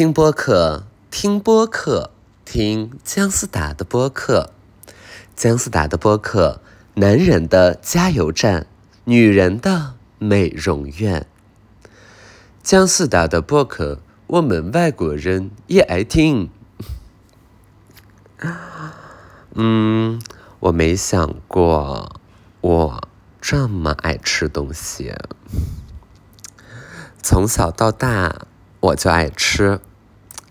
[0.00, 2.10] 听播客，听播客，
[2.46, 4.50] 听姜思达的播客。
[5.36, 6.62] 姜思达的播客，
[6.94, 8.66] 男人的加油站，
[9.04, 11.26] 女人的美容院。
[12.62, 16.48] 姜思达的播客，我们外国人也爱听。
[19.52, 20.18] 嗯，
[20.60, 22.18] 我没想过
[22.62, 23.08] 我
[23.38, 25.14] 这么爱吃东西。
[27.20, 28.46] 从小到大
[28.80, 29.78] 我就爱吃，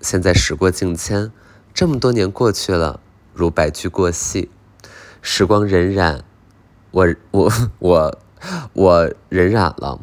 [0.02, 1.32] 现在时过境迁，
[1.74, 3.02] 这么多年过去了，
[3.34, 4.50] 如白驹过隙，
[5.22, 6.22] 时光荏苒，
[6.92, 8.20] 我我我
[8.74, 10.00] 我荏苒了，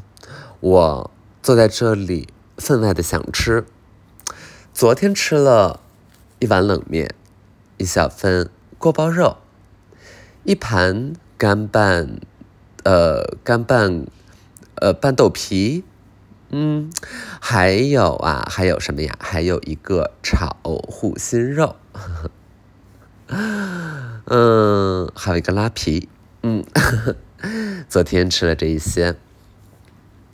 [0.61, 1.11] 我
[1.43, 3.65] 坐在这里分外的想吃。
[4.75, 5.81] 昨天吃了
[6.41, 7.15] 一碗冷面，
[7.79, 9.39] 一小份锅包肉，
[10.45, 12.21] 一盘干拌
[12.85, 14.07] 呃干拌
[14.75, 15.85] 呃拌豆皮。
[16.51, 16.91] 嗯，
[17.41, 19.17] 还有啊，还有什么呀？
[19.21, 21.77] 还有一个炒护心肉，
[23.27, 26.09] 嗯，还有一个拉皮，
[26.43, 26.65] 嗯，
[27.89, 29.17] 昨天吃了这一些。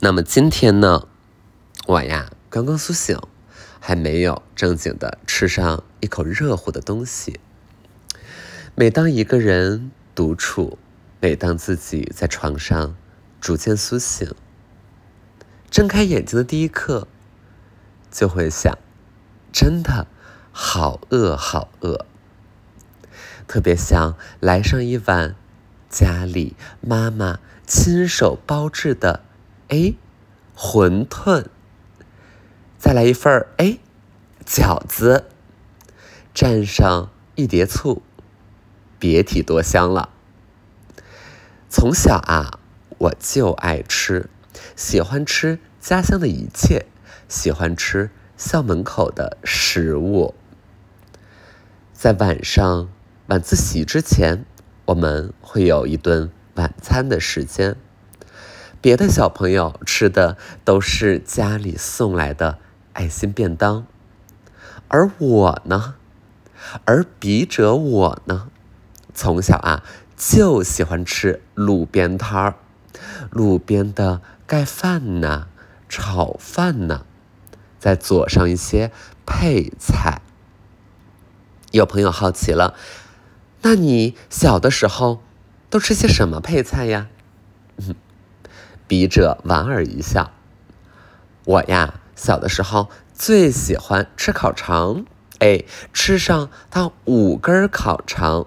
[0.01, 1.07] 那么今天呢，
[1.87, 3.19] 我呀刚刚苏醒，
[3.79, 7.39] 还没有正经的吃上一口热乎的东西。
[8.75, 10.77] 每当一个人独处，
[11.19, 12.95] 每当自己在床上
[13.41, 14.33] 逐渐苏醒。
[15.73, 17.07] 睁开眼睛的第一刻，
[18.11, 18.77] 就会想，
[19.51, 20.05] 真的
[20.51, 22.05] 好饿好饿，
[23.47, 25.35] 特别想来上一碗
[25.89, 29.25] 家里妈妈亲手包制的
[29.69, 29.95] 哎
[30.55, 31.47] 馄饨，
[32.77, 33.79] 再来一份儿哎
[34.45, 35.25] 饺子，
[36.35, 38.03] 蘸上一碟醋，
[38.99, 40.09] 别提多香了。
[41.67, 42.59] 从小啊，
[42.99, 44.29] 我就爱吃。
[44.75, 46.85] 喜欢吃家乡的一切，
[47.27, 50.33] 喜欢吃校门口的食物。
[51.93, 52.89] 在晚上
[53.27, 54.45] 晚自习之前，
[54.85, 57.75] 我们会有一顿晚餐的时间。
[58.81, 62.57] 别的小朋友吃的都是家里送来的
[62.91, 63.85] 爱心便当，
[64.89, 65.95] 而我呢，
[66.83, 68.49] 而笔者我呢，
[69.13, 69.83] 从小啊
[70.17, 72.55] 就喜欢吃路边摊儿，
[73.29, 74.21] 路边的。
[74.53, 75.47] 盖饭呢，
[75.89, 77.07] 炒饭呢，
[77.79, 78.91] 再佐上一些
[79.25, 80.21] 配菜。
[81.71, 82.75] 有朋友好奇了，
[83.63, 85.23] 那你小的时候
[85.71, 87.07] 都吃些什么配菜呀？
[88.87, 90.31] 笔者莞尔一笑，
[91.45, 95.03] 我呀，小的时候最喜欢吃烤肠，
[95.39, 98.45] 哎，吃上它五根烤肠，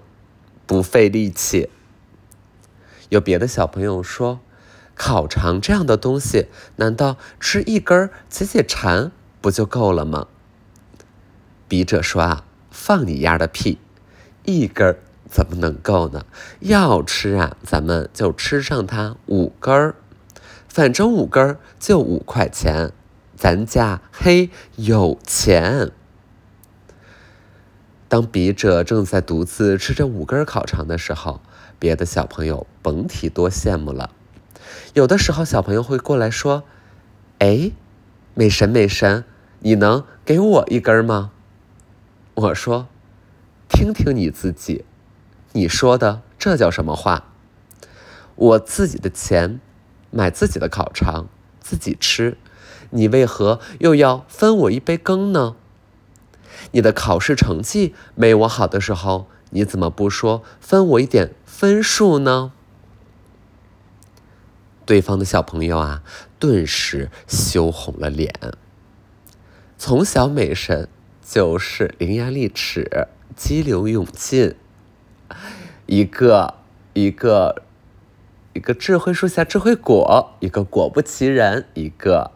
[0.69, 1.69] 不费力气。
[3.09, 4.39] 有别的小朋友说。
[4.97, 6.47] 烤肠这样的东西，
[6.77, 10.27] 难道吃一根解解馋不就够了吗？
[11.69, 13.79] 笔者说啊，放你丫的屁，
[14.45, 14.97] 一根
[15.29, 16.25] 怎么能够呢？
[16.61, 19.95] 要吃啊，咱们就吃上它五根儿，
[20.67, 22.93] 反正五根儿就五块钱，
[23.37, 25.93] 咱家嘿有钱。
[28.09, 31.43] 当笔者正在独自吃着五根烤肠的时候，
[31.79, 34.11] 别的小朋友甭提多羡慕了。
[34.95, 36.65] 有的时候，小朋友会过来说
[37.41, 37.73] ：“哎，
[38.35, 39.25] 美神美神，
[39.61, 41.31] 你能给我一根吗？”
[42.35, 42.89] 我说
[43.69, 44.85] ：“听听你自己，
[45.53, 47.25] 你说的这叫什么话？
[48.35, 49.61] 我自己的钱
[50.11, 51.27] 买自己的烤肠，
[51.61, 52.37] 自己吃，
[52.91, 55.57] 你为何又要分我一杯羹呢？
[56.73, 62.53] 你的考试成绩没我好的时候，你怎么不说分我一点分数呢？”
[64.87, 66.03] 对方的小朋友啊，
[66.39, 68.33] 顿时羞红了脸。
[69.77, 70.89] 从小美神
[71.21, 74.55] 就是伶牙俐齿、激流勇进，
[75.87, 76.55] 一个
[76.95, 77.63] 一个
[78.53, 82.31] 一个智慧树下智慧果，一个果不其然，一个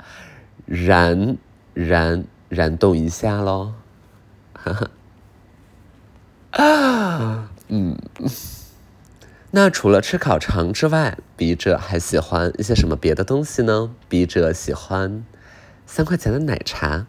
[0.66, 1.38] 燃
[1.72, 3.74] 燃燃动一下喽，
[4.52, 4.74] 哈
[6.50, 7.96] 哈，啊，嗯。
[9.52, 13.92] 那除了吃烤肠之外，笔者还喜欢一些什么别的东西呢？
[14.08, 15.24] 笔者喜欢
[15.86, 17.06] 三块钱的奶茶，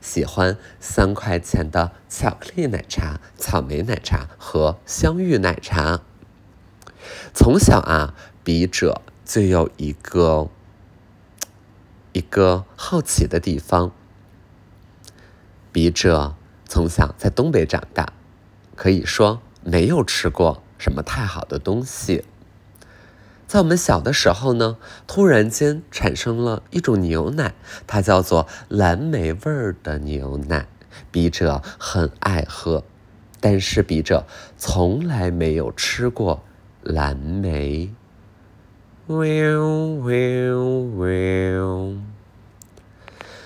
[0.00, 6.00] 喜欢三块钱的巧克力奶茶、草莓奶茶和香芋奶茶。
[7.32, 10.48] 从小啊，笔者就有一个
[12.12, 13.92] 一个好奇的地方。
[15.70, 16.34] 笔者
[16.66, 18.12] 从小在东北长大，
[18.74, 20.61] 可以说没有吃过。
[20.82, 22.24] 什么太好的东西？
[23.46, 27.54] 在我们小的时候呢，突然间产生了一种牛奶，
[27.86, 30.66] 它叫做蓝莓味儿的牛奶。
[31.12, 32.82] 笔者很爱喝，
[33.38, 34.26] 但是笔者
[34.56, 36.42] 从来没有吃过
[36.82, 37.94] 蓝莓。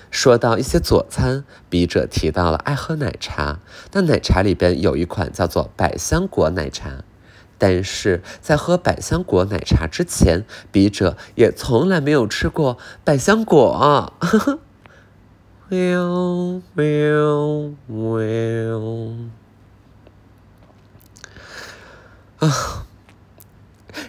[0.09, 3.59] 说到一些佐餐，笔者提到了爱喝奶茶，
[3.91, 7.03] 但奶茶里边有一款叫做百香果奶茶。
[7.57, 14.13] 但是在喝百香果奶茶之前，笔者也从来没有吃过百香果。
[15.69, 18.79] 喵喵喵！
[22.37, 22.85] 啊，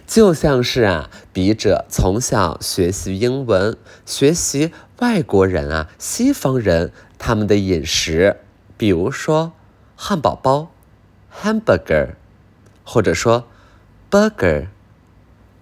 [0.05, 3.75] 就像是啊，笔者从小学习英文，
[4.05, 8.37] 学习外国人啊，西方人他们的饮食，
[8.77, 9.51] 比如说
[9.95, 10.71] 汉堡包
[11.41, 12.18] （hamburger）。
[12.91, 13.45] 或者说
[14.09, 14.69] ，burger，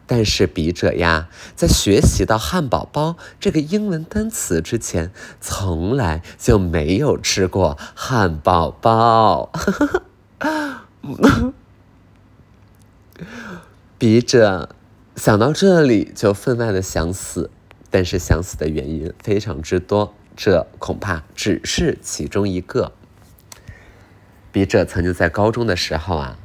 [0.06, 1.28] 但是笔者呀，
[1.58, 9.52] 在学习到汉堡包这个英文单词之前，从来就没有吃过汉堡包。
[14.00, 14.70] 笔者
[15.18, 17.52] 想到这里就分外的想死，
[17.92, 22.94] 但是想死的原因非常之多，这恐怕只是其中一个。
[24.54, 26.40] 笔者曾经在高中的时候啊。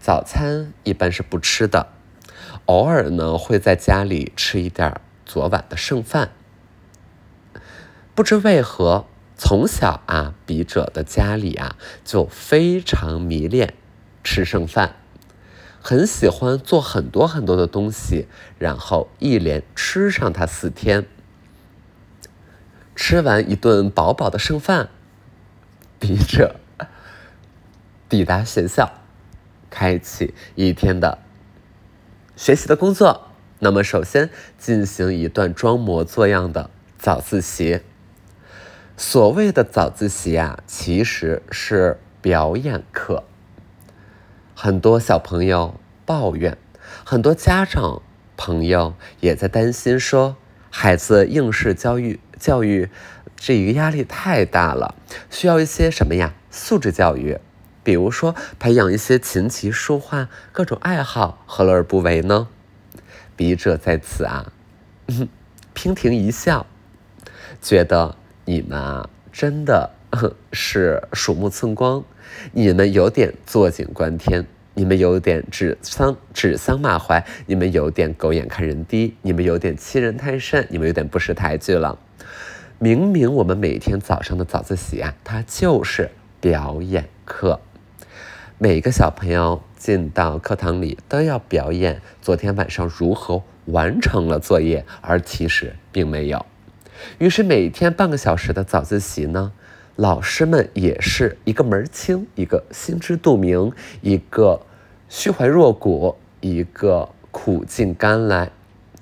[0.00, 1.88] 早餐一般是不吃的，
[2.64, 6.30] 偶尔呢会在家里吃一点昨晚的剩饭。
[8.14, 9.04] 不知为何，
[9.36, 13.74] 从小啊，笔者的家里啊就非常迷恋
[14.24, 14.96] 吃剩饭，
[15.82, 18.26] 很喜欢做很多很多的东西，
[18.58, 21.06] 然后一连吃上它四天。
[22.96, 24.88] 吃完一顿饱饱的剩饭，
[25.98, 26.56] 笔者
[28.08, 28.99] 抵达学校。
[29.70, 31.18] 开启一天的
[32.36, 33.28] 学习的工作，
[33.60, 34.28] 那么首先
[34.58, 36.68] 进行一段装模作样的
[36.98, 37.80] 早自习。
[38.96, 43.24] 所谓的早自习啊，其实是表演课。
[44.54, 46.58] 很多小朋友抱怨，
[47.04, 48.02] 很多家长
[48.36, 50.36] 朋友也在担心，说
[50.68, 52.90] 孩子应试教育教育
[53.36, 54.94] 这一个压力太大了，
[55.30, 56.34] 需要一些什么呀？
[56.50, 57.38] 素质教育。
[57.82, 62.48] 比如说，培养一些琴棋书画各种爱好，何乐而不为呢？
[63.36, 64.52] 笔者在此啊，
[65.74, 66.66] 娉婷一笑，
[67.62, 69.90] 觉得你们啊真的
[70.52, 72.04] 是鼠目寸光，
[72.52, 81.98] 你们有点坐井观天，你们有点指桑指桑骂槐，你们有点狗眼看人低，你们有点欺人太甚，你们有点不识抬举了。
[82.78, 86.10] 明明我们每天早上的早自习啊，它就是
[86.40, 87.58] 表演课。
[88.62, 96.44] 每个小朋友进到课堂里都要表演昨天晚上如何完成了作业，而其实并没有。
[97.16, 99.50] 于是每天半个小时的早自习呢，
[99.96, 103.72] 老师们也是一个门儿清，一个心知肚明，
[104.02, 104.60] 一个
[105.08, 108.50] 虚怀若谷，一个苦尽甘来。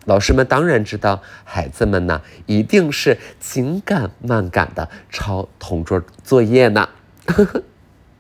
[0.05, 6.89] 老师们当然知道孩子们呢一定是紧赶慢赶的抄同桌作业呢。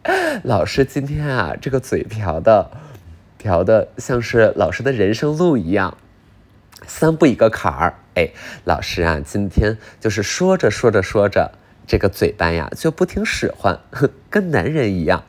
[0.43, 2.71] 老师今天啊，这个嘴瓢的，
[3.37, 5.99] 瓢的像是老师的人生路一样，
[6.87, 7.95] 三步一个坎儿。
[8.15, 8.31] 哎，
[8.65, 11.53] 老师啊，今天就是说着说着说着，
[11.87, 13.79] 这个嘴巴呀就不听使唤，
[14.31, 15.25] 跟男人一样。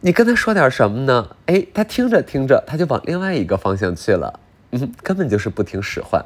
[0.00, 1.36] 你跟他说点什么呢？
[1.46, 4.40] 哎，他听着听着，他就往另外一个方向去了，
[4.72, 6.24] 嗯，根本就是不听使唤。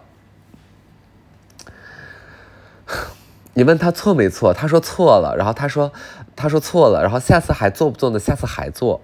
[3.54, 4.54] 你问他错没错？
[4.54, 5.92] 他说错了，然后他说，
[6.36, 8.18] 他说错了，然后下次还做不做呢？
[8.18, 9.00] 下次还做，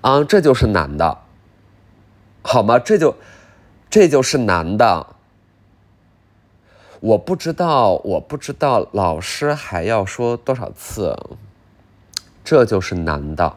[0.00, 1.18] 啊，这就是男的，
[2.42, 2.78] 好吗？
[2.78, 3.16] 这就，
[3.90, 5.06] 这就是男的。
[7.00, 11.16] 我不知道，我不知道，老师还要说多少次？
[12.42, 13.56] 这就是男的。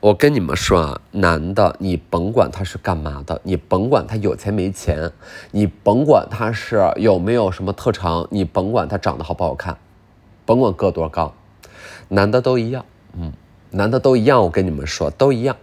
[0.00, 5.12] 我跟你们说啊，男的，你甭管他是干嘛的，你甭管他有钱没钱，
[5.50, 9.76] 你甭管他是有没有什么特长，你甭管他长得好不好看，
[10.46, 11.34] 甭管个多高，
[12.08, 13.30] 男的都一样，嗯，
[13.72, 14.42] 男的都一样。
[14.42, 15.54] 我跟你们说，都一样。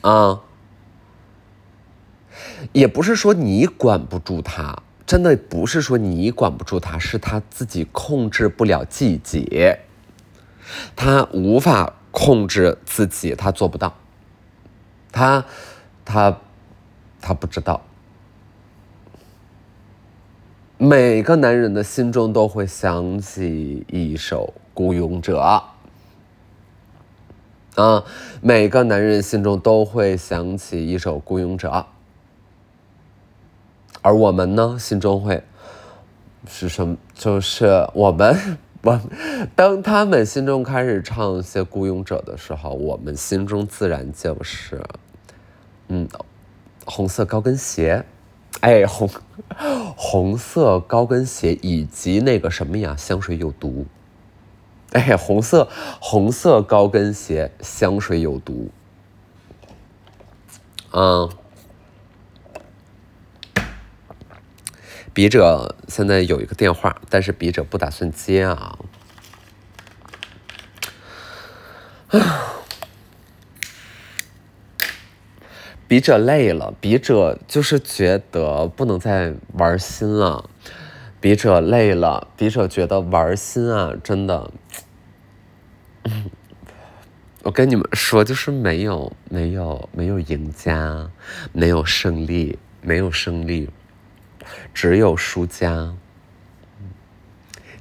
[0.00, 0.40] 啊，
[2.72, 9.74] 也不是说你管不住他，真的不是说你管不住他，是他自己控制不了自己。
[10.94, 13.94] 他无法控制自己，他做不到。
[15.10, 15.44] 他，
[16.04, 16.38] 他，
[17.20, 17.80] 他不知道。
[20.78, 25.38] 每个男人的心中都会想起一首《孤勇者》。
[27.74, 28.04] 啊，
[28.42, 31.70] 每个男人心中都会想起一首《孤勇者》，
[34.02, 35.42] 而我们呢，心中会
[36.46, 36.98] 是什么？
[37.14, 39.00] 就是我们，我
[39.54, 44.82] 当他们心中开始唱一些《孤勇者》的时候，我们心中自然就是，
[45.86, 46.08] 嗯，
[46.84, 48.04] 红色高跟鞋，
[48.60, 49.08] 哎，红
[49.96, 53.86] 红色高跟鞋以及那个什么呀，香水有毒。
[54.90, 55.68] 哎，红色
[56.00, 58.68] 红色高跟鞋，香水有毒。
[60.90, 61.30] 嗯，
[65.14, 68.78] 笔者现在有一个电话，但是笔者不打算接啊。
[75.86, 80.48] 笔者累了，笔者就是觉得不能再玩心了。
[81.20, 84.50] 笔者累了，笔者觉得玩心啊，真的。
[87.44, 91.10] 我跟你们说，就是没有没有没有赢家，
[91.52, 93.68] 没有胜利，没有胜利，
[94.72, 95.94] 只有输家。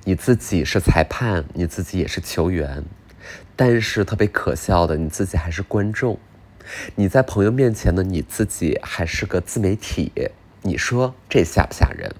[0.03, 2.83] 你自己是裁判，你自己也是球员，
[3.55, 6.19] 但是特别可笑的，你自己还是观众。
[6.95, 10.11] 你在朋友面前的你自己还是个自媒体，
[10.61, 12.15] 你说这吓不吓人？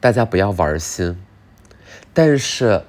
[0.00, 1.18] 大家不要玩心。
[2.12, 2.82] 但是，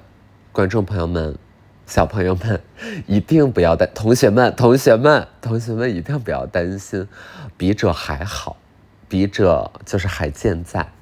[0.52, 1.38] 观众朋友们、
[1.88, 2.60] 小朋友们，
[3.06, 7.08] 一定不要担，同学们、同学们、同学们一定不要担心，
[7.56, 8.58] 笔者还好，
[9.08, 10.92] 笔者就是还健在，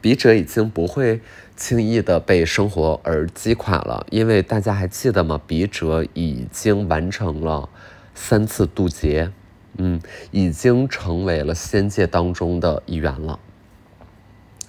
[0.00, 1.20] 笔者已经不会
[1.54, 5.40] 轻易的被生活而击垮了，因为大家还记得吗？
[5.46, 7.68] 笔者已经完成了
[8.16, 9.30] 三次渡劫，
[9.78, 10.00] 嗯，
[10.32, 13.38] 已经成为了仙界当中的一员了。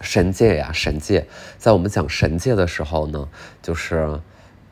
[0.01, 1.25] 神界呀，神界，
[1.57, 3.27] 在我们讲神界的时候呢，
[3.63, 4.19] 就是，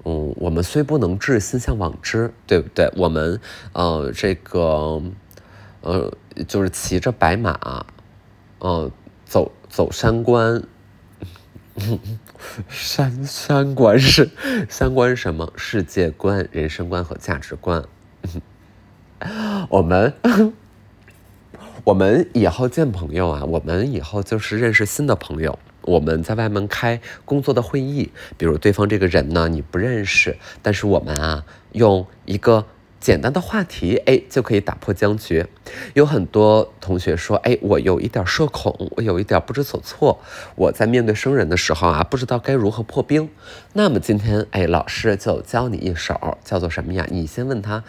[0.06, 2.92] 嗯，我们虽不能至，心向往之，对不对？
[2.96, 3.40] 我们，
[3.74, 5.02] 呃，这个，
[5.82, 6.12] 呃，
[6.48, 7.86] 就是骑着白马，
[8.60, 8.92] 呃，
[9.26, 10.64] 走走山关，
[12.70, 14.30] 山山关是
[14.70, 15.52] 三观什么？
[15.56, 17.84] 世界观、人生观和价值观。
[19.70, 20.14] 我们。
[21.86, 25.60] 我们以后见朋友啊，我们以后就是认识新的朋友。
[25.84, 32.66] 我们在外面开工作的会议，比如对方这个人呢你不认识，但是我们啊用一个
[33.00, 35.46] 简单的话题，哎就可以打破僵局。
[35.94, 40.20] 有很多同学说，哎我有一点社恐，我有一点不知所措，
[40.56, 43.30] 我在面对生人的时候啊不知道该如何破冰。
[43.74, 47.06] 那么今天哎老师就教你一手，叫做什么呀？
[47.10, 47.84] 你先问他，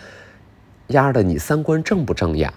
[0.88, 2.52] 丫的你三观正不正呀？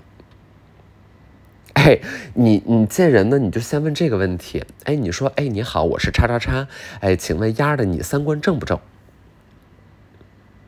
[1.87, 1.99] 哎，
[2.33, 4.65] 你你见人呢，你就先问这个问题。
[4.85, 6.67] 哎，你说，哎，你好，我是叉叉叉。
[7.01, 8.79] 哎，请问丫的，你三观正不正？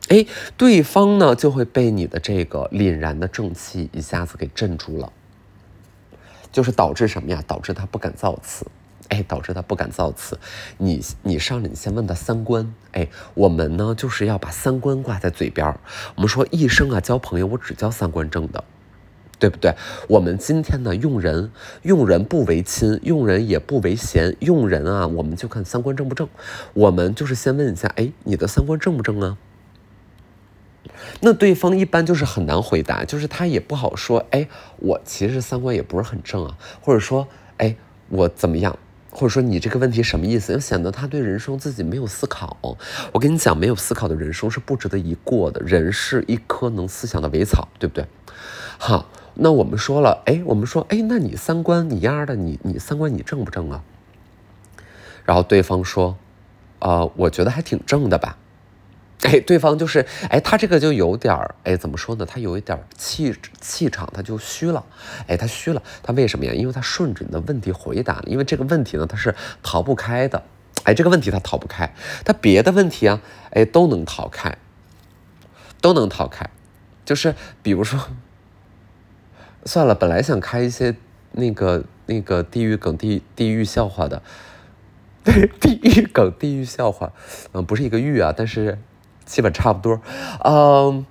[0.08, 0.24] 哎，
[0.56, 5.12] 对方呢就会被你的这个凛然的正气一下子给镇住了，
[6.52, 7.42] 就是导致什么呀？
[7.44, 8.64] 导致他不敢造次。
[9.08, 10.38] 哎，导致他不敢造次。
[10.78, 12.72] 你你上来，你先问他三观。
[12.92, 15.76] 哎，我们呢就是要把三观挂在嘴边。
[16.14, 18.62] 我们说一生啊交朋友，我只交三观正的。
[19.40, 19.74] 对不对？
[20.08, 21.50] 我们今天呢，用人
[21.82, 26.28] 用人不为亲，用人也不为贤，用人啊，我们就看三观正不正。
[26.74, 29.38] 我们就是先问一下，哎，你的三观正不正啊？
[31.20, 37.74] 那对方一般就是很难回答，就是他也不好说，哎，我其实三观也不是很正啊，或者说，哎，
[38.10, 38.78] 我怎么样？
[39.10, 40.52] 或者说你这个问题什么意思？
[40.52, 42.56] 要显得他对人生自己没有思考。
[43.12, 45.60] 我跟你讲，没有思考的人生是不值得一过的。
[45.62, 48.06] 人是一棵能思想的苇草，对不对？
[48.78, 49.08] 好。
[49.34, 53.82] 那我们说了，哎，我们说，哎，那你三观你丫的，你你三观你正不正啊？
[55.24, 56.16] 然后对方说，
[56.80, 58.36] 啊，我觉得还挺正的吧。
[59.22, 62.26] 哎，对方就是，哎，他这个就有点儿，哎，怎么说呢？
[62.26, 64.84] 他有一点气气场，他就虚了。
[65.26, 66.52] 哎，他虚了，他为什么呀？
[66.52, 68.22] 因为他顺着你的问题回答。
[68.26, 70.42] 因为这个问题呢，他是逃不开的。
[70.84, 71.94] 哎，这个问题他逃不开，
[72.24, 73.20] 他别的问题啊，
[73.50, 74.56] 哎，都能逃开，
[75.80, 76.48] 都能逃开。
[77.04, 78.00] 就是比如说。
[79.64, 80.96] 算了，本来想开一些
[81.32, 84.22] 那个那个地狱梗、地地狱笑话的，
[85.22, 87.12] 对，地狱梗、地狱笑话，
[87.52, 88.78] 嗯，不是一个狱啊，但是
[89.24, 90.00] 基本差不多。
[90.44, 91.04] 嗯，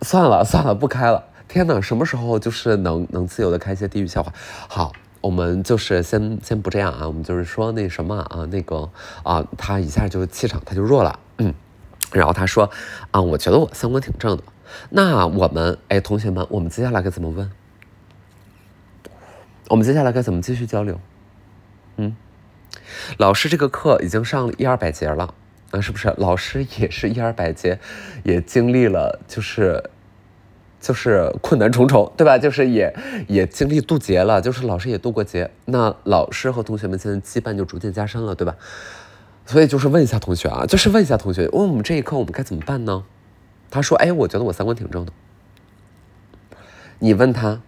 [0.00, 1.26] 算了算了，不开了。
[1.48, 4.32] 天哪，什么时候就是能能自由的开一些地狱笑话？
[4.68, 8.88] 好，我们就是先先不这样啊，我们就是说那什么啊，那个
[9.22, 11.52] 啊，他一下就气场他就弱了，嗯，
[12.12, 12.70] 然后他说
[13.10, 14.42] 啊，我觉得我三观挺正的。
[14.90, 17.50] 那我们哎，同学们，我们接下来该怎么问？
[19.68, 21.00] 我们接下来该怎么继续交流？
[21.96, 22.14] 嗯，
[23.16, 25.34] 老师这个课已经上了一二百节了，
[25.70, 26.12] 啊，是不是？
[26.18, 27.78] 老师也是一二百节，
[28.24, 29.90] 也经历了，就是
[30.80, 32.36] 就是困难重重，对吧？
[32.36, 32.94] 就是也
[33.28, 35.50] 也经历渡劫了，就是老师也渡过劫。
[35.66, 38.56] 那老师和同学们现在羁绊就逐渐加深了，对吧？
[39.46, 43.04] 所以就是问一下同学啊，就是问一下同学，问我们这一课我们该怎么办呢？
[43.72, 45.12] 他说：“哎，我觉得我三观挺正的。”
[47.00, 47.62] 你问他，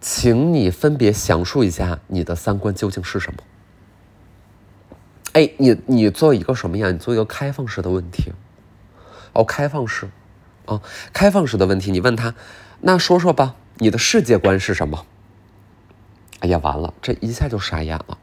[0.00, 3.38] 请你分别详述一下你的三观究竟是什么？
[5.34, 6.90] 哎，你你做一个什么呀？
[6.90, 8.32] 你做一个开放式的问题，
[9.34, 10.10] 哦，开放式，
[10.66, 10.80] 啊，
[11.12, 12.34] 开放式的问题，你问他，
[12.80, 15.06] 那说说吧，你的世界观是什么？
[16.40, 18.18] 哎呀，完了，这一下就傻眼了。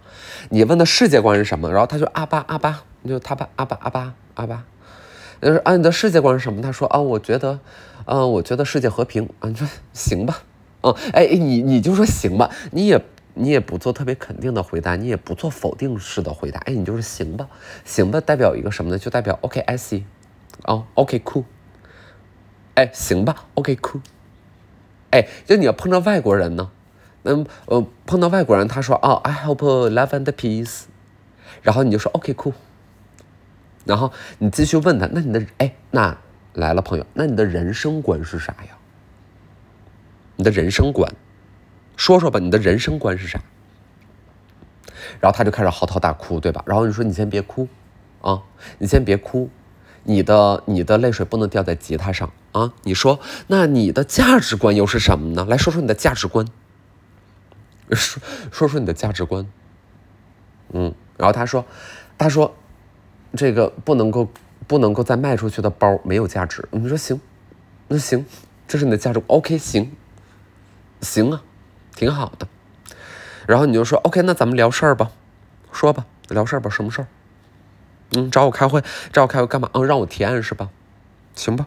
[0.49, 1.71] 你问的世界观是什么？
[1.71, 4.65] 然后他就阿巴阿巴，就他巴阿巴阿巴阿巴，
[5.41, 6.61] 就是啊，你的世界观是什么？
[6.61, 7.59] 他说啊，我觉得。
[8.11, 10.41] 嗯，我觉得世界和平啊，你说行吧？
[10.81, 12.99] 啊，哎，你你就说行吧，你也
[13.35, 17.47] 你也不做特别肯定的回答，你也不做否定式的回答，哎，你就是行吧，
[17.85, 18.97] 行吧，代表一个什么呢？
[18.97, 20.05] 就代表 OK，I see，
[20.63, 21.43] 哦，OK，cool，
[22.73, 24.01] 哎，行吧，OK，cool，
[25.11, 26.71] 哎，就你要碰到外国人呢，
[27.23, 30.85] 嗯呃，碰到外国人，他说啊，I hope love and peace，
[31.61, 32.53] 然后你就说 OK，cool，
[33.85, 36.17] 然后你继续问他，那你的哎那。
[36.53, 38.75] 来了，朋友，那你的人生观是啥呀？
[40.35, 41.09] 你的人生观，
[41.95, 43.39] 说说吧，你的人生观是啥？
[45.21, 46.63] 然后他就开始嚎啕大哭，对吧？
[46.65, 47.67] 然后你说你先别哭，
[48.21, 48.41] 啊，
[48.79, 49.49] 你先别哭，
[50.03, 52.73] 你的你的泪水不能掉在吉他上啊！
[52.83, 55.45] 你说，那你的价值观又是什么呢？
[55.47, 56.45] 来说说你的价值观，
[57.91, 58.21] 说
[58.51, 59.45] 说说你的价值观，
[60.73, 61.63] 嗯，然后他说，
[62.17, 62.55] 他说，
[63.35, 64.29] 这个不能够。
[64.67, 66.63] 不能够再卖出去的包没有价值。
[66.69, 67.19] 你说行，
[67.87, 68.23] 那行，
[68.67, 69.19] 这是你的价值。
[69.25, 69.91] OK，行，
[71.01, 71.41] 行啊，
[71.95, 72.47] 挺好的。
[73.47, 75.09] 然后你就说 OK，那咱们聊事儿吧，
[75.71, 77.07] 说吧，聊事儿吧，什么事儿？
[78.11, 79.67] 嗯，找我开会，找我开会干嘛？
[79.73, 80.69] 嗯，让我提案是吧？
[81.33, 81.65] 行吧，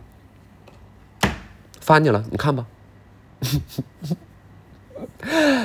[1.81, 2.67] 发你了，你看吧。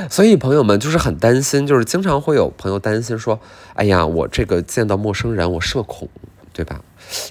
[0.09, 3.39] 所以朋友们就是很担心，就是经常会有朋友担心说
[3.75, 6.07] ：“哎呀，我这个见到陌生人，我社恐，
[6.53, 6.81] 对吧？”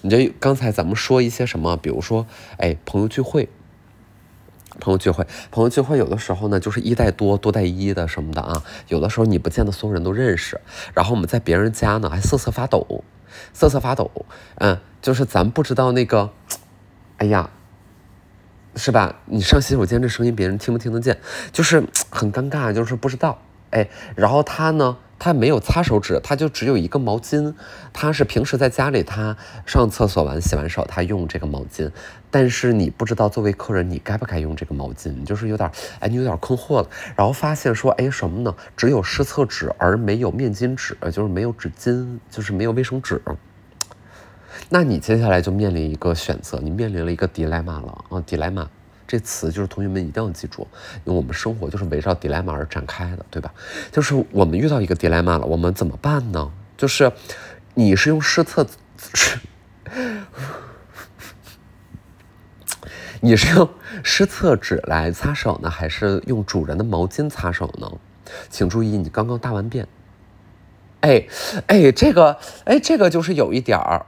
[0.03, 2.27] 你就刚才咱们说一些什么，比如说，
[2.59, 3.49] 哎，朋友聚会，
[4.81, 8.63] 朋友聚会，朋友聚会，有的时候呢，就是一带多，多带一的什么的啊。
[8.89, 10.61] 有的时候你不见得所有人都认识，
[10.95, 13.05] 然后我们在别人家呢，还瑟瑟发抖，
[13.53, 14.11] 瑟瑟发抖，
[14.57, 16.31] 嗯，就是咱不知道那个，
[17.19, 17.51] 哎呀，
[18.77, 19.17] 是吧？
[19.25, 21.19] 你上洗手间这声音，别人听不听得见？
[21.51, 24.97] 就是 很尴尬，就是不知道，哎，然后他呢？
[25.19, 27.55] 他没有擦手纸，他就只有一个毛巾。
[27.91, 29.35] 他是平时在家里，他
[29.65, 31.91] 上厕所完、洗完手，他用这个毛巾。
[32.31, 35.25] 但是你不知道作为客人，你该不该用这个毛巾？
[35.25, 36.89] 就是有点，哎，你有点困惑了。
[37.17, 38.55] 然后发现说，哎，什么呢？
[38.77, 43.23] 只有湿厕纸，而没有面巾纸，就是没有纸巾，就是没有卫生纸。
[44.69, 48.67] 那你接下来就面临一个选择，你面临了一个 dilemma 了啊，dilemma。
[49.09, 50.67] 这词就是同学们一定要记住，
[51.05, 53.55] 因为我们生活就是围绕 dilemma 而展开的，对吧？
[53.93, 56.51] 就是我们遇到一个 dilemma 了，我们怎么办呢？
[56.77, 57.13] 就是
[57.75, 58.67] 你是用湿厕
[58.97, 59.39] 纸，
[63.21, 63.69] 你是用
[64.03, 67.89] 湿厕纸来擦手呢，还是用主人的毛巾擦手呢？
[68.51, 69.87] 请注意，你刚刚大完便，
[71.03, 71.25] 哎
[71.69, 74.05] 哎，这个哎，这个就是有一点儿。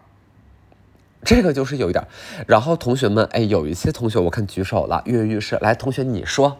[1.25, 2.07] 这个就是有一点，
[2.47, 5.59] 然后同学们，哎，有一些同学我看举手了，跃跃欲试。
[5.61, 6.59] 来，同学你说，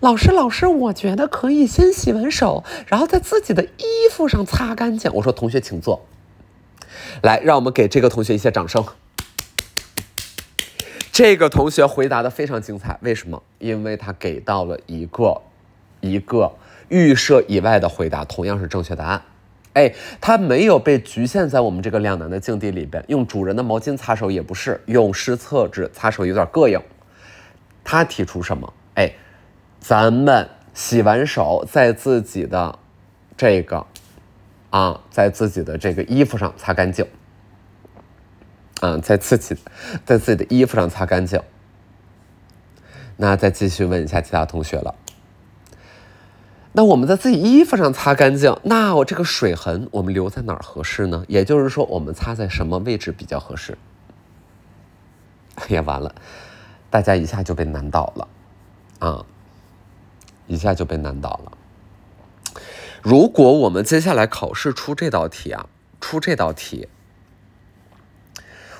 [0.00, 5.10] 老师，老师，我觉得可以先洗完手，然后在自己的衣服上擦干净。
[5.14, 6.04] 我说，同学请坐。
[7.22, 8.84] 来，让我们给这个同学一些掌声。
[11.12, 13.42] 这个同学回答的非常精彩，为什么？
[13.58, 15.40] 因为他给到了一个
[16.00, 16.52] 一个
[16.88, 19.22] 预设以外的回答，同样是正确答案。
[19.76, 26.80] 哎，他没有被局限在我们这个两难的境地里边，用主人的毛巾擦手也不是，用湿厕纸擦手有点膈应。
[27.84, 28.72] 他提出什么？
[28.94, 29.12] 哎，
[29.78, 32.78] 咱们洗完手，在自己的
[33.36, 33.86] 这个
[34.70, 37.06] 啊，在自己的这个衣服上擦干净。
[38.80, 39.54] 啊，在自己
[40.06, 41.38] 在自己的衣服上擦干净。
[43.18, 44.94] 那再继续问一下其他同学了。
[46.76, 51.24] 那我们在自己衣服上擦干净，那我这个水痕我们留在哪儿合适呢？
[51.26, 53.78] 也就是说，我们擦在什么位置比较合适？
[55.54, 56.14] 哎呀，完了，
[56.90, 58.28] 大家一下就被难倒了，
[58.98, 59.24] 啊，
[60.46, 61.52] 一下就被难倒了。
[63.00, 65.66] 如果我们接下来考试出这道题啊，
[65.98, 66.88] 出这道题，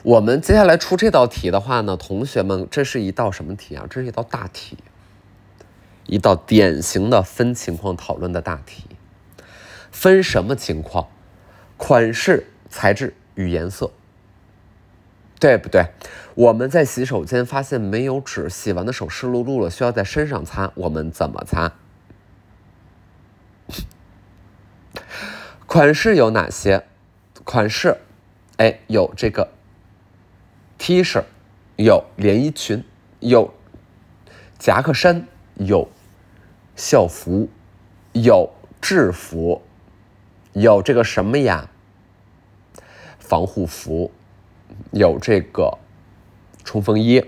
[0.03, 3.87] 我们接下来出这道题的话呢，同学们，这是一道什么题啊？
[3.89, 4.77] 这是一道大题。
[6.07, 8.85] 一道典型的分情况讨论的大题，
[9.91, 11.09] 分什么情况？
[11.77, 13.91] 款式材质与颜色，
[15.39, 15.87] 对不对？
[16.35, 21.73] 我们在洗手间发现没有纸，洗完的手湿漉漉了，需要在身上擦，我们怎么擦？
[25.67, 26.87] 款式有哪些？
[27.45, 27.99] 款式，
[28.57, 29.53] 哎，有这个
[30.79, 31.25] T 恤，
[31.77, 32.85] 有连衣裙，
[33.21, 33.53] 有
[34.59, 35.89] 夹克衫，有
[36.77, 37.49] 校服，
[38.13, 38.49] 有
[38.81, 39.63] 制服，
[40.53, 41.69] 有这个什么呀？
[43.19, 44.13] 防护服，
[44.93, 45.77] 有这个
[46.63, 47.25] 冲锋衣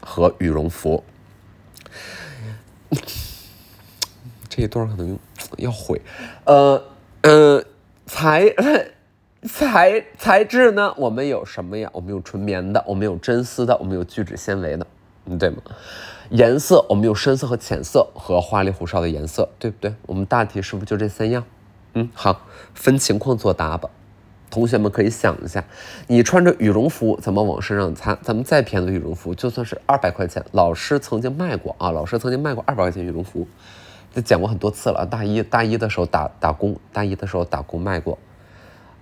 [0.00, 1.04] 和羽绒服。
[4.48, 5.16] 这一段可能
[5.58, 6.00] 要毁，
[6.44, 6.82] 呃。
[7.26, 7.64] 嗯，
[8.04, 8.54] 材
[9.48, 10.92] 材材质呢？
[10.98, 11.88] 我们有什么呀？
[11.94, 14.86] 我们有纯棉的，我们有真丝的，我们有聚酯纤维的，
[15.38, 15.62] 对吗？
[16.34, 19.94] 颜色我们有深色和浅色和花里胡哨的颜色，对不对？
[20.04, 21.44] 我们大体是不是就这三样？
[21.92, 22.40] 嗯，好，
[22.74, 23.88] 分情况作答吧。
[24.50, 25.64] 同学们可以想一下，
[26.08, 28.16] 你穿着羽绒服怎么往身上擦？
[28.16, 33.46] 咱们再便宜的羽绒服，就算是二百块钱，老师曾经卖过啊，老师曾经卖过二百块钱羽绒服。
[34.12, 38.18] 这讲过很多次了，大一大一的时候打打工，大一的时候打工卖过，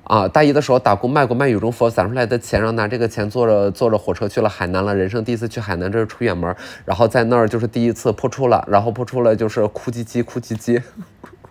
[0.04, 10.82] 啊，大一的时候打工卖过卖羽绒服，攒出来的钱，然后拿这个钱坐着坐着火车去了海南了，人生第一次去海南，这是出远门，然后在那儿就是第一次破处了，然后破处了就是哭唧唧哭唧唧。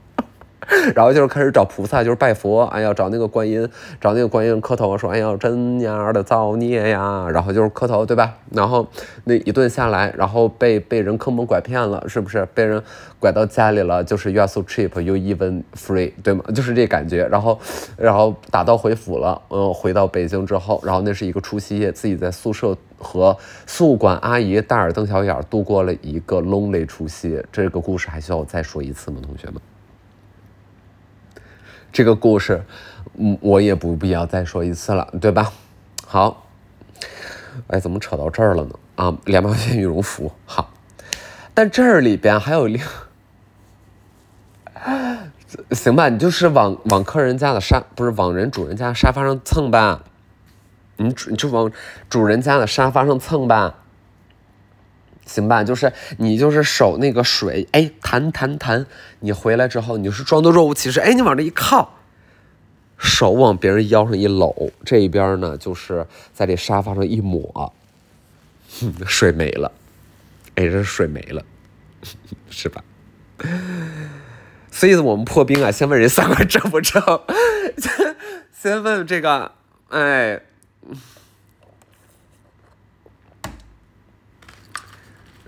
[0.95, 3.67] 然后就是开始找菩萨，就是拜佛，哎呀，找那个观音，
[3.99, 7.27] 找那个观音磕头，说，哎呀，真娘的造孽呀！
[7.31, 8.37] 然后就是磕头，对吧？
[8.51, 8.87] 然后
[9.25, 12.47] 那一顿下来，然后被被人坑蒙拐骗了，是不是？
[12.53, 12.81] 被人
[13.19, 16.43] 拐到家里了，就是 you are so cheap, you even free，对吗？
[16.53, 17.27] 就是这感觉。
[17.27, 17.59] 然后，
[17.97, 23.35] 然后打道回府了，嗯，回到北京之后，然后那是一个除夕夜，自己在宿舍和
[23.67, 27.41] 宿管阿姨大眼瞪小眼度过了一个 lonely 除夕。
[27.51, 29.55] 这个故事还需要再说一次吗，同学们？
[31.91, 32.63] 这个故事，
[33.17, 35.51] 嗯，我也不必要再说一次了，对吧？
[36.05, 36.47] 好，
[37.67, 38.75] 哎，怎么扯到这儿了呢？
[38.95, 40.71] 啊，两百块钱羽绒服，好，
[41.53, 42.81] 但这里边还有另，
[45.71, 46.07] 行吧？
[46.09, 50.03] 你就是往往客人家的沙，不是往人主人家沙发上蹭吧？
[50.97, 51.71] 你主你就往
[52.09, 53.75] 主人家的沙发上蹭吧？
[55.31, 55.63] 行吧？
[55.63, 58.85] 就是你就是手那个水，哎，弹弹弹，
[59.21, 61.97] 你回来之后，你是装的若无其事，哎，你往这一靠，
[62.97, 67.71] 手往别人腰上一搂，这一边呢，就是在这沙发上一抹，
[69.07, 69.71] 水没了，
[70.55, 71.41] 哎，这水没了，
[72.49, 72.83] 是吧？
[74.69, 77.01] 所以我们破冰啊，先问人三观正不正，
[77.79, 78.15] 先
[78.51, 79.53] 先问这个，
[79.87, 80.41] 哎。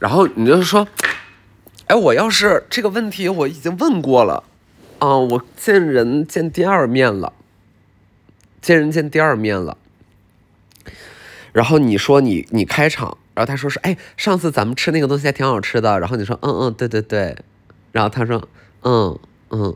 [0.03, 0.85] 然后你就是说，
[1.87, 4.43] 哎，我要是这个问题我已经问过了，
[4.99, 7.31] 啊，我见人见第二面了，
[8.61, 9.77] 见人见第二面了。
[11.53, 15.97] 然后你说你你开场，然后他说是，哎，上次咱们吃那个东西还挺好吃的。
[16.01, 17.37] 然后你说，嗯嗯，对对对。
[17.93, 18.49] 然后他说，
[18.81, 19.17] 嗯
[19.51, 19.73] 嗯，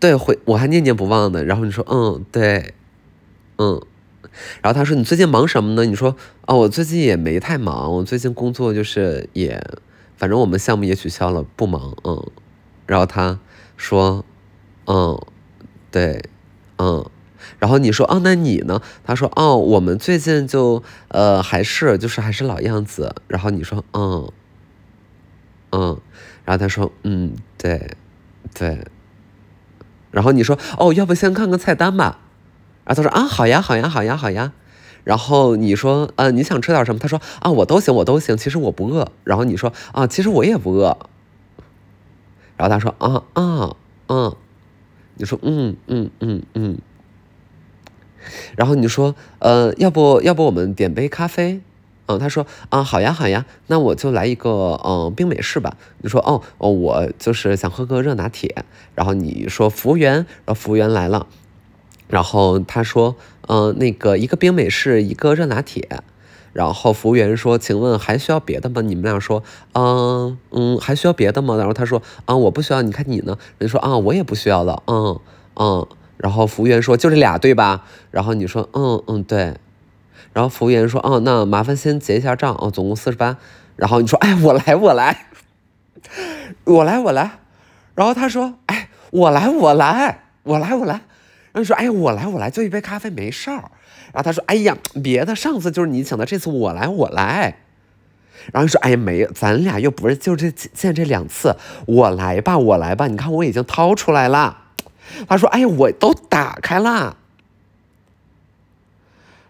[0.00, 1.44] 对，会我还念念不忘的。
[1.44, 2.72] 然后你说，嗯对，
[3.58, 3.82] 嗯。
[4.62, 6.16] 然后他说：“你最近忙什么呢？”你说
[6.46, 9.62] ：“哦，我最近也没太忙，我最近工作就是也，
[10.16, 12.30] 反正我们项目也取消了，不忙。”嗯。
[12.86, 13.38] 然后他
[13.76, 14.24] 说
[14.86, 15.20] ：“嗯，
[15.90, 16.22] 对，
[16.78, 17.04] 嗯。”
[17.58, 24.30] 然后你说：“哦，那你呢？”他说：“哦，我们最近就呃还是就是还是老样子。”然后你说：“嗯，
[25.72, 26.00] 嗯。”
[26.44, 27.90] 然后他说：“嗯，对，
[28.54, 28.84] 对。”
[30.10, 32.20] 然后你说：“哦，要不先看看菜单吧。”
[32.84, 34.52] 然后他说啊，好呀，好呀，好呀，好呀。
[35.04, 36.98] 然后你说，呃，你想吃点什么？
[36.98, 38.36] 他说啊，我都行，我都行。
[38.36, 39.12] 其实我不饿。
[39.24, 40.96] 然后你说啊，其实我也不饿。
[42.56, 43.76] 然后他说啊啊
[44.08, 44.34] 嗯。
[45.16, 46.78] 你说嗯嗯嗯嗯。
[48.56, 51.60] 然后你说呃，要不要不我们点杯咖啡？
[52.06, 55.76] 嗯，他说啊，好呀好呀，那我就来一个嗯冰美式吧。
[55.98, 58.64] 你说哦哦，我就是想喝个热拿铁。
[58.94, 61.26] 然后你说服务员，然后服务员来了。
[62.08, 63.16] 然后他说
[63.48, 66.02] ：“嗯，那个一个冰美式，一个热拿铁。”
[66.52, 69.42] 然后服务员说：“请问还需要别的吗？”你们俩说
[69.74, 72.82] ：“嗯嗯，还需要别的吗？”然后他说：“啊，我不需要。
[72.82, 75.18] 你看你呢？”人说：“啊，我也不需要了。”嗯
[75.56, 75.86] 嗯。
[76.16, 79.56] 然后服务员说：“就这俩对吧？”然后你说：“嗯嗯，对。”
[80.32, 83.36] 然后服务员说：“哦，那麻烦先结一下账哦，总共四十八。”
[83.74, 85.26] 然后你说：“哎，我来，我来，
[86.64, 87.40] 我来，我来。”
[87.96, 91.00] 然后他说：“哎，我来，我来，我来，我来。”
[91.54, 93.70] 然后说：“哎，我来，我来，就一杯咖啡没事儿。”
[94.12, 97.58] 然后他说：“哎呀，别的，上次就是你请的，这次我来，我来。”
[98.52, 103.06] 然后说：“哎呀，没，咱俩又不是就这见这两次，我来吧，我来吧。
[103.06, 104.58] 你看我已经掏出来了。”
[105.28, 107.16] 他说：“哎呀，我都打开了。”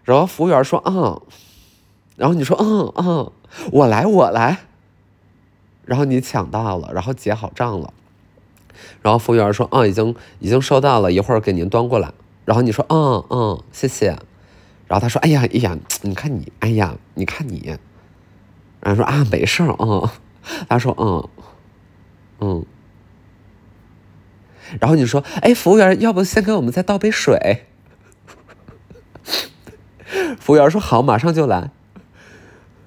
[0.05, 1.19] 然后服务员说嗯，
[2.15, 3.31] 然后你说嗯嗯，
[3.71, 4.59] 我来我来，
[5.85, 7.91] 然后你抢到了，然后结好账了，
[9.01, 12.13] 然后服务员说啊已经已经收到了，一会儿给您端过来，
[12.45, 14.07] 然后你说嗯嗯谢谢，
[14.87, 17.77] 然后他说哎呀哎呀你看你哎呀你看你，
[18.81, 20.09] 然后说啊没事儿嗯，
[20.69, 21.29] 他说嗯
[22.39, 22.65] 嗯。
[24.81, 27.67] 然后你说：“哎，服务员，要不先给我们再倒杯水？”
[30.41, 31.69] 服务员说：“好，马上就来。”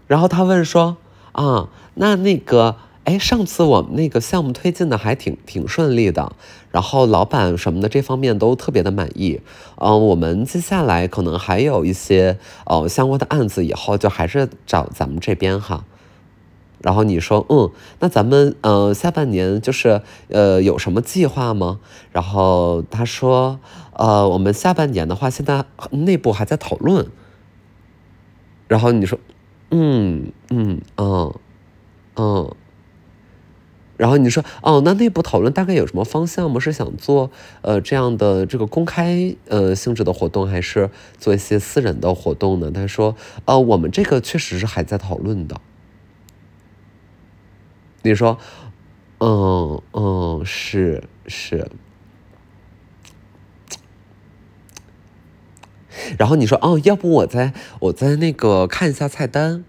[0.09, 0.97] 然后他问说
[1.31, 6.37] ：“啊，那那个，哎，上次我们那个项目推进的还挺挺顺利的，
[6.71, 9.41] 然后老板什么的这方面都特别的满意。
[9.77, 15.87] 嗯，我们接下来可能还有一些呃相关的案子，以后就还是找咱们这边哈。”
[16.85, 21.81] 然后你说，嗯，那咱们呃下半年就是呃有什么计划吗？
[22.13, 23.59] 然后他说，
[23.95, 27.07] 呃，我们下半年的话，现在内部还在讨论。
[28.67, 29.19] 然后你说，
[29.71, 31.35] 嗯嗯嗯
[32.17, 32.55] 嗯。
[33.99, 36.59] 然后你说，哦，那内部讨论大概有什么方向吗？
[36.59, 37.31] 是想做
[37.63, 42.71] 呃这样的这个公开呃性质的活动，还是做一些私人的活动呢？
[42.71, 45.61] 他说，呃，我们这个确实是还在讨论的。
[48.03, 48.39] 你说，
[49.19, 51.69] 嗯嗯，是是，
[56.17, 59.65] 然后你说，哦，要不我再我再那个看一下菜单，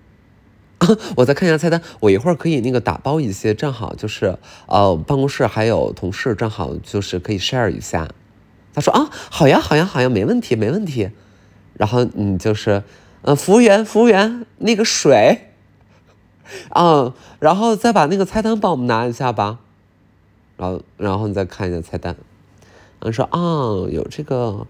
[1.17, 4.37] 我再看一下菜单，我一会儿可以那个打包一些，正好就是
[4.67, 8.07] 呃，办公室还有同事，正好就是可以 share 一下。
[8.73, 11.09] 他说啊，好呀好呀好呀，没问题没问题。
[11.73, 12.83] 然后你就是，
[13.21, 15.45] 嗯，服务员服务员，那个水。
[16.75, 19.59] 嗯， 然后再把那个菜单帮我们拿一下吧，
[20.57, 22.15] 然后，然后你再看一下菜单，
[22.99, 24.65] 然后说啊，有这个，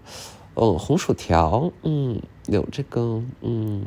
[0.54, 3.84] 哦，红薯条，嗯，有这个，嗯，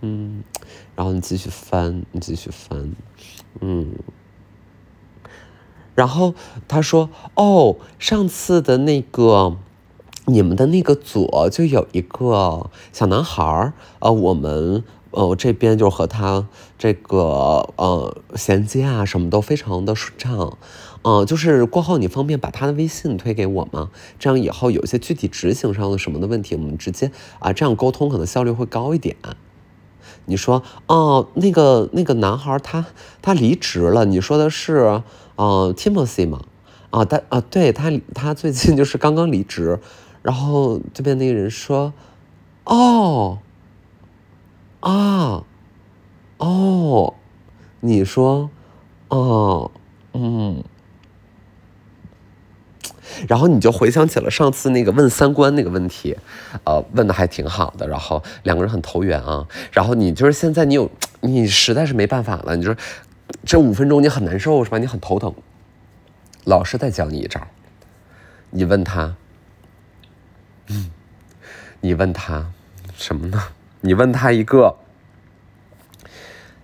[0.00, 0.42] 嗯，
[0.96, 2.92] 然后你继续翻，你继续翻，
[3.60, 3.92] 嗯，
[5.94, 6.34] 然后
[6.66, 9.56] 他说，哦，上次的那个，
[10.26, 14.84] 你们的那个组就有一个小男孩儿，呃，我们。
[15.12, 16.46] 呃，这边就和他
[16.78, 20.56] 这个呃衔接啊，什么都非常的顺畅，
[21.02, 23.90] 嗯，就是过后你方便把他的微信推给我吗？
[24.20, 27.10] 这样以后有一些具体执行上的什么的问题，我们直接
[27.40, 29.16] 啊这样沟通，可能效率会高一点。
[30.26, 32.84] 你说哦，那个那个男孩他
[33.20, 35.02] 他离职了，你说的是
[35.36, 36.42] 呃 Timothy 吗？
[36.90, 39.78] 啊，他啊，对他他最近就是刚刚离职，
[40.22, 41.92] 然后这边那个人说，
[42.64, 43.38] 哦。
[44.80, 45.44] 啊，
[46.38, 47.12] 哦，
[47.80, 48.48] 你说，
[49.08, 49.70] 哦，
[50.14, 50.64] 嗯，
[53.28, 56.16] 然后你就回想起了上次那个问三观那个问题，
[56.64, 59.46] 呃，问的还挺好的，然后两个人很投缘啊。
[59.72, 62.76] 然后你就是现在你有，你实在是没办法了，你说
[63.44, 64.78] 这五分钟你很难受是吧？
[64.78, 65.34] 你很头疼，
[66.44, 67.40] 老师再教你一招，
[68.50, 69.14] 你问他，
[70.68, 70.90] 嗯，
[71.80, 72.52] 你问他
[72.96, 73.42] 什么呢？
[73.82, 74.76] 你问他一个，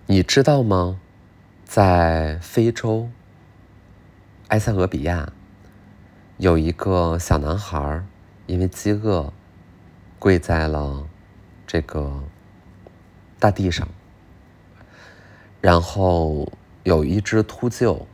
[0.05, 0.99] 你知道吗？
[1.65, 3.09] 在非洲，
[4.47, 5.33] 埃塞俄比亚，
[6.37, 8.03] 有一个小男孩
[8.45, 9.33] 因为饥饿，
[10.19, 11.07] 跪在了
[11.65, 12.23] 这个
[13.39, 13.87] 大地上，
[15.61, 16.51] 然后
[16.83, 18.05] 有一只秃鹫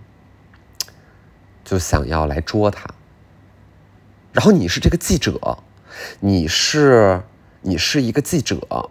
[1.64, 2.90] 就想要来捉他，
[4.32, 5.60] 然后你是这个记者，
[6.20, 7.22] 你是。
[7.66, 8.90] 你是一个记者，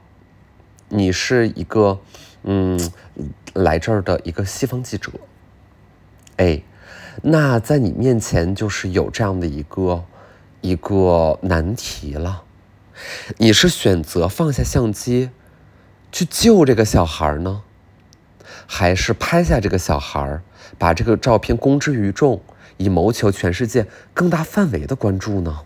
[0.88, 2.00] 你是一个
[2.42, 2.80] 嗯
[3.52, 5.12] 来这儿的一个西方记者，
[6.38, 6.62] 哎，
[7.20, 10.04] 那在你面前就是有这样的一个
[10.62, 12.44] 一个难题了，
[13.36, 15.30] 你是选择放下相机
[16.10, 17.62] 去救这个小孩呢，
[18.66, 20.40] 还是拍下这个小孩，
[20.78, 22.40] 把这个照片公之于众，
[22.76, 25.60] 以谋求全世界更大范围的关注呢？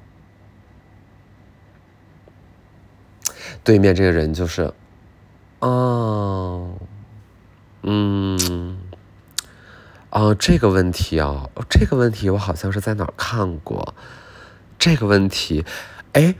[3.62, 4.72] 对面这个人就是，
[5.58, 6.70] 哦，
[7.82, 8.78] 嗯，
[10.16, 13.94] 啊，这个问题啊，这个问题我好像是在哪儿看过。
[14.78, 15.62] 这个问题，
[16.14, 16.34] 哎，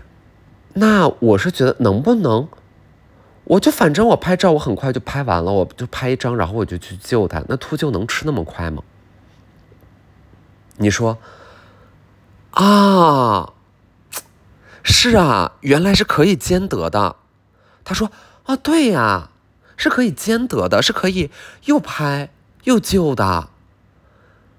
[0.72, 2.48] 那我是觉得能不能，
[3.44, 7.44] 我就反正我拍照我很快就拍完了，我就拍一张，然后我就去救他。
[7.48, 8.82] 那秃鹫能吃那么快吗？
[10.78, 11.18] 你说，
[12.52, 13.52] 啊。
[14.82, 17.16] 是啊，原来是可以兼得的。
[17.84, 18.10] 他说
[18.46, 19.28] ：“啊，对呀，
[19.76, 21.30] 是可以兼得的，是可以
[21.66, 22.30] 又拍
[22.64, 23.50] 又救的。”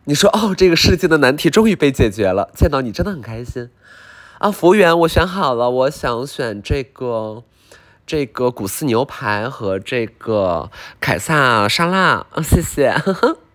[0.07, 3.69] 你说：“哦，这个世界的难题终于被解决了，见到你真的很开心。”
[4.39, 7.43] 啊，服务员，我选好了，我想选这个
[8.05, 12.95] 这个古斯牛排和这个凯撒沙拉，啊谢谢。